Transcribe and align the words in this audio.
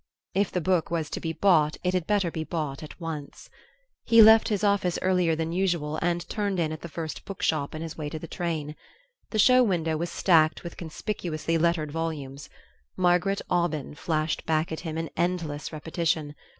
If 0.33 0.51
the 0.51 0.61
book 0.61 0.89
was 0.89 1.11
to 1.11 1.19
be 1.19 1.31
bought 1.31 1.77
it 1.83 1.93
had 1.93 2.07
better 2.07 2.31
be 2.31 2.43
bought 2.43 2.81
at 2.81 2.99
once. 2.99 3.51
He 4.03 4.19
left 4.19 4.47
his 4.49 4.63
office 4.63 4.97
earlier 5.03 5.35
than 5.35 5.51
usual 5.51 5.99
and 6.01 6.27
turned 6.27 6.59
in 6.59 6.71
at 6.71 6.81
the 6.81 6.89
first 6.89 7.23
book 7.23 7.43
shop 7.43 7.75
on 7.75 7.81
his 7.81 7.99
way 7.99 8.09
to 8.09 8.17
the 8.17 8.25
train. 8.25 8.75
The 9.29 9.37
show 9.37 9.61
window 9.61 9.97
was 9.97 10.09
stacked 10.09 10.63
with 10.63 10.75
conspicuously 10.75 11.55
lettered 11.59 11.91
volumes. 11.91 12.49
"Margaret 12.97 13.43
Aubyn" 13.47 13.93
flashed 13.93 14.43
back 14.47 14.71
at 14.71 14.79
him 14.79 14.97
in 14.97 15.11
endless 15.15 15.71
repetition. 15.71 16.33